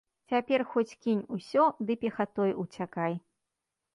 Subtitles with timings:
[0.31, 3.13] Цяпер хоць кінь усё ды пехатой уцякай.